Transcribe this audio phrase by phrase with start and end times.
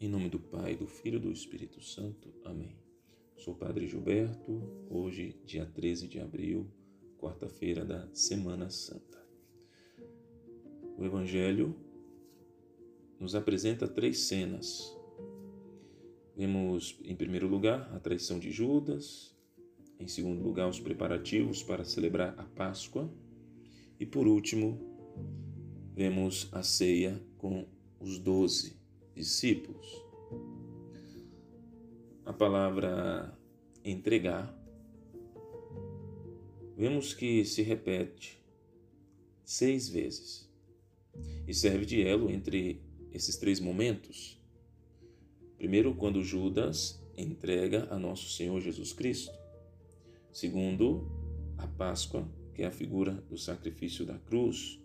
[0.00, 2.28] Em nome do Pai, do Filho e do Espírito Santo.
[2.44, 2.76] Amém.
[3.36, 6.66] Sou Padre Gilberto, hoje, dia 13 de abril,
[7.16, 9.24] quarta-feira da Semana Santa.
[10.98, 11.76] O Evangelho
[13.20, 14.82] nos apresenta três cenas.
[16.36, 19.34] Vemos, em primeiro lugar, a traição de Judas,
[20.00, 23.08] em segundo lugar, os preparativos para celebrar a Páscoa,
[23.98, 24.76] e por último,
[25.94, 27.64] vemos a ceia com
[28.00, 28.83] os doze
[29.14, 30.04] discípulos.
[32.24, 33.38] A palavra
[33.84, 34.56] entregar,
[36.76, 38.42] vemos que se repete
[39.44, 40.50] seis vezes
[41.46, 42.82] e serve de elo entre
[43.12, 44.40] esses três momentos.
[45.56, 49.32] Primeiro, quando Judas entrega a nosso Senhor Jesus Cristo.
[50.32, 51.06] Segundo,
[51.56, 54.80] a Páscoa, que é a figura do sacrifício da cruz,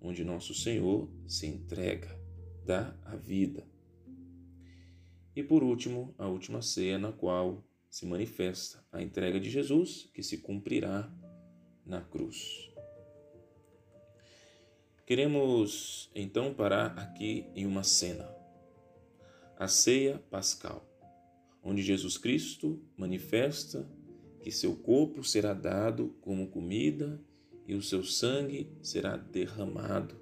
[0.00, 2.18] onde nosso Senhor se entrega,
[2.64, 3.66] dá a vida.
[5.36, 10.22] E por último, a última ceia, na qual se manifesta a entrega de Jesus, que
[10.22, 11.12] se cumprirá
[11.84, 12.70] na cruz.
[15.06, 18.28] Queremos então parar aqui em uma cena,
[19.58, 20.88] a ceia pascal,
[21.62, 23.88] onde Jesus Cristo manifesta
[24.40, 27.20] que seu corpo será dado como comida
[27.66, 30.20] e o seu sangue será derramado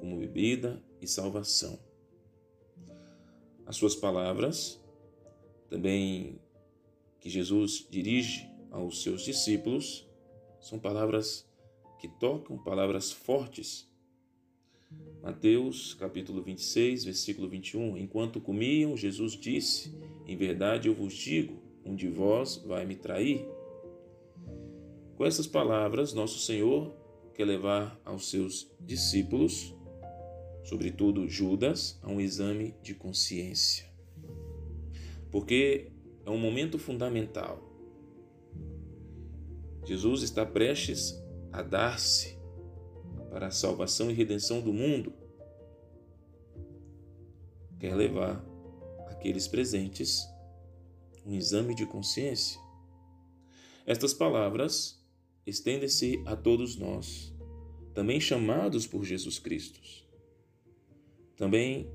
[0.00, 1.85] como bebida e salvação.
[3.66, 4.80] As suas palavras,
[5.68, 6.40] também
[7.20, 10.06] que Jesus dirige aos seus discípulos,
[10.60, 11.44] são palavras
[11.98, 13.88] que tocam, palavras fortes
[15.22, 17.96] Mateus capítulo 26, versículo 21.
[17.96, 19.92] Enquanto comiam, Jesus disse:
[20.24, 23.44] Em verdade eu vos digo, um de vós vai me trair.
[25.16, 26.94] Com essas palavras, nosso Senhor
[27.34, 29.74] quer levar aos seus discípulos,
[30.66, 33.86] sobretudo Judas, a um exame de consciência.
[35.30, 35.92] Porque
[36.24, 37.62] é um momento fundamental.
[39.84, 41.14] Jesus está prestes
[41.52, 42.36] a dar-se
[43.30, 45.12] para a salvação e redenção do mundo,
[47.78, 48.44] quer levar
[49.06, 50.26] aqueles presentes
[51.24, 52.60] um exame de consciência.
[53.84, 55.00] Estas palavras
[55.46, 57.32] estendem-se a todos nós,
[57.94, 60.05] também chamados por Jesus Cristo.
[61.36, 61.90] Também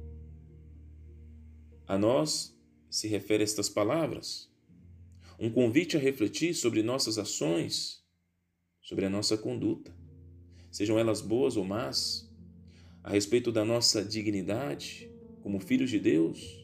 [1.88, 2.58] a nós
[2.90, 4.50] se refere estas palavras,
[5.40, 8.04] um convite a refletir sobre nossas ações,
[8.82, 10.02] sobre a nossa conduta
[10.72, 12.32] sejam elas boas ou más,
[13.04, 16.60] a respeito da nossa dignidade como filhos de Deus.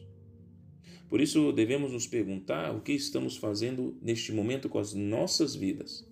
[1.08, 6.06] Por isso, devemos nos perguntar o que estamos fazendo neste momento com as nossas vidas,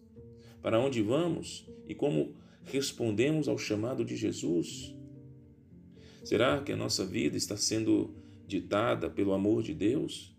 [0.60, 2.34] para onde vamos e como
[2.64, 4.94] respondemos ao chamado de Jesus.
[6.26, 8.12] Será que a nossa vida está sendo
[8.48, 10.36] ditada pelo amor de Deus?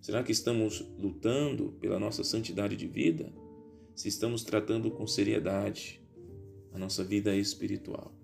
[0.00, 3.30] Será que estamos lutando pela nossa santidade de vida?
[3.94, 6.00] Se estamos tratando com seriedade
[6.72, 8.14] a nossa vida espiritual.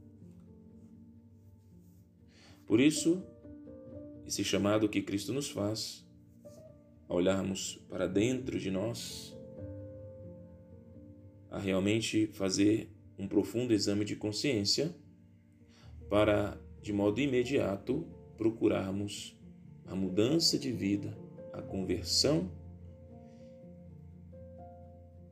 [2.65, 3.23] Por isso,
[4.27, 6.03] esse chamado que Cristo nos faz,
[7.07, 9.37] a olharmos para dentro de nós,
[11.51, 14.97] a realmente fazer um profundo exame de consciência,
[16.09, 19.37] para, de modo imediato, procurarmos
[19.87, 21.17] a mudança de vida,
[21.53, 22.51] a conversão,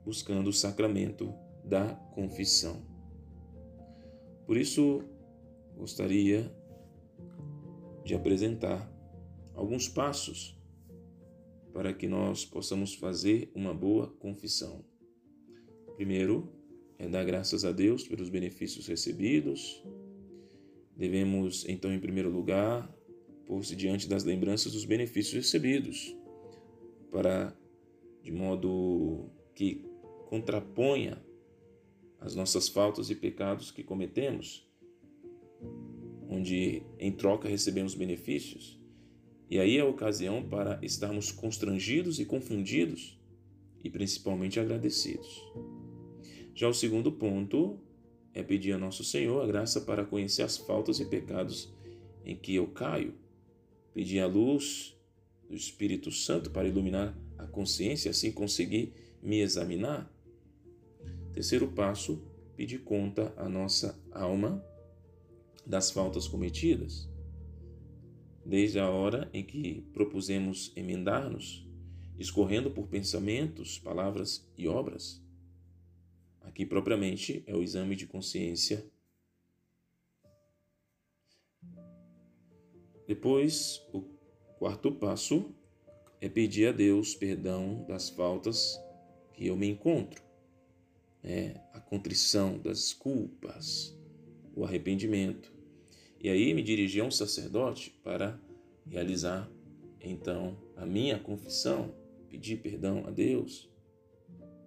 [0.05, 1.33] buscando o sacramento
[1.65, 2.83] da confissão.
[4.47, 5.03] Por isso,
[5.77, 6.55] gostaria
[8.05, 8.89] de apresentar
[9.55, 10.57] alguns passos
[11.73, 14.85] para que nós possamos fazer uma boa confissão.
[15.97, 16.49] Primeiro,
[16.99, 19.83] é dar graças a Deus pelos benefícios recebidos.
[20.97, 22.91] Devemos, então, em primeiro lugar,
[23.47, 26.17] pôr-se diante das lembranças dos benefícios recebidos,
[27.11, 27.57] para,
[28.23, 29.85] de modo que
[30.29, 31.23] contraponha
[32.19, 34.67] as nossas faltas e pecados que cometemos,
[36.29, 38.81] onde em troca recebemos benefícios.
[39.49, 43.21] E aí é a ocasião para estarmos constrangidos e confundidos
[43.85, 45.41] e principalmente agradecidos.
[46.53, 47.79] Já o segundo ponto
[48.37, 51.73] é pedir a nosso Senhor a graça para conhecer as faltas e pecados
[52.25, 53.15] em que eu caio,
[53.93, 54.97] pedir a luz
[55.49, 58.93] do Espírito Santo para iluminar a consciência e assim conseguir
[59.23, 60.13] me examinar
[61.37, 62.19] Terceiro passo,
[62.57, 64.65] pedir conta à nossa alma
[65.67, 67.07] das faltas cometidas.
[68.43, 71.69] Desde a hora em que propusemos emendar-nos,
[72.19, 75.23] escorrendo por pensamentos, palavras e obras.
[76.57, 78.83] Aqui, propriamente, é o exame de consciência.
[83.07, 84.01] Depois, o
[84.59, 85.55] quarto passo
[86.19, 88.75] é pedir a Deus perdão das faltas
[89.35, 90.25] que eu me encontro.
[91.23, 93.95] É a contrição das culpas,
[94.55, 95.53] o arrependimento.
[96.19, 98.41] E aí me dirigir a um sacerdote para
[98.87, 99.47] realizar
[100.01, 101.95] então a minha confissão,
[102.31, 103.69] pedir perdão a Deus,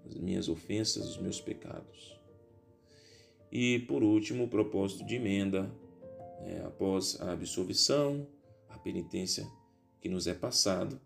[0.09, 2.19] as minhas ofensas, os meus pecados.
[3.51, 5.71] E por último, o propósito de emenda,
[6.41, 8.27] é, após a absolvição,
[8.67, 9.47] a penitência
[10.00, 11.00] que nos é passado,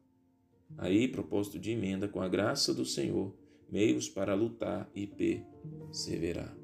[0.77, 3.33] aí propósito de emenda com a graça do Senhor,
[3.69, 6.55] meios para lutar e perseverar.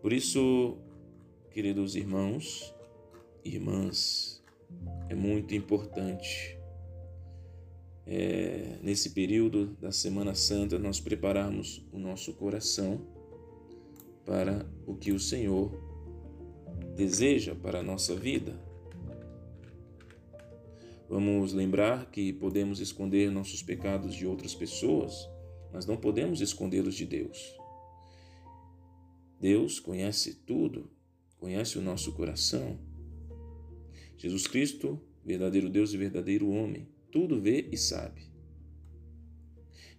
[0.00, 0.78] Por isso,
[1.50, 2.74] queridos irmãos,
[3.44, 4.42] irmãs,
[5.08, 6.58] é muito importante
[8.06, 13.00] é, nesse período da Semana Santa nós prepararmos o nosso coração
[14.24, 15.72] para o que o Senhor
[16.96, 18.58] deseja para a nossa vida.
[21.08, 25.28] Vamos lembrar que podemos esconder nossos pecados de outras pessoas,
[25.72, 27.54] mas não podemos escondê-los de Deus.
[29.40, 30.90] Deus conhece tudo,
[31.36, 32.78] conhece o nosso coração.
[34.16, 38.22] Jesus Cristo, verdadeiro Deus e verdadeiro homem, tudo vê e sabe.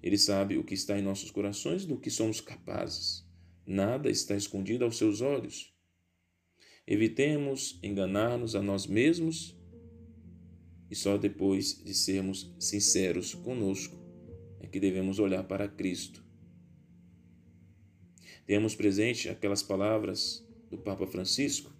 [0.03, 3.25] Ele sabe o que está em nossos corações do que somos capazes.
[3.65, 5.73] Nada está escondido aos seus olhos.
[6.85, 9.57] Evitemos enganar-nos a nós mesmos
[10.91, 13.97] e só depois de sermos sinceros conosco
[14.59, 16.21] é que devemos olhar para Cristo.
[18.45, 21.73] Temos presente aquelas palavras do Papa Francisco.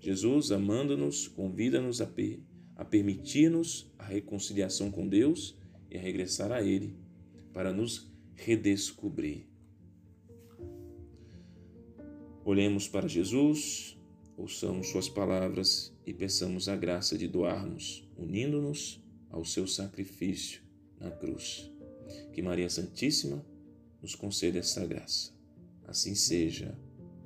[0.00, 2.10] Jesus, amando-nos, convida-nos a,
[2.80, 5.54] a permitir-nos a reconciliação com Deus
[5.90, 6.96] e a regressar a Ele
[7.52, 9.44] para nos redescobrir.
[12.42, 13.98] Olhemos para Jesus,
[14.34, 20.62] ouçamos Suas palavras e peçamos a graça de doarmos, unindo-nos ao seu sacrifício
[20.98, 21.70] na cruz.
[22.32, 23.44] Que Maria Santíssima
[24.00, 25.34] nos conceda essa graça.
[25.86, 26.74] Assim seja.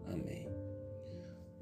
[0.09, 0.54] Amém.